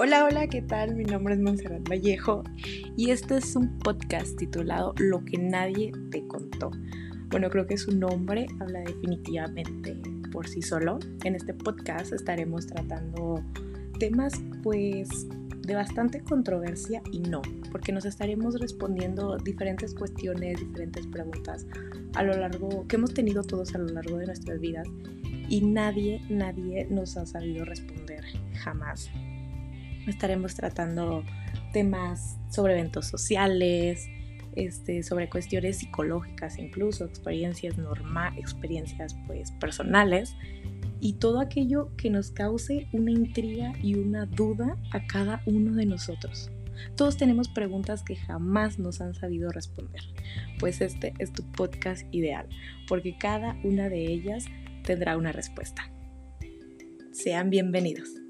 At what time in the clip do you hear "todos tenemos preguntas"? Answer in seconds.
46.96-48.02